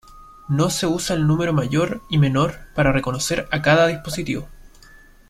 No 0.49 0.71
se 0.71 0.87
usa 0.87 1.15
el 1.15 1.27
número 1.27 1.53
"mayor" 1.53 2.01
y 2.09 2.17
"menor" 2.17 2.55
para 2.73 2.91
reconocer 2.91 3.47
a 3.51 3.61
cada 3.61 3.85
dispositivo. 3.85 4.47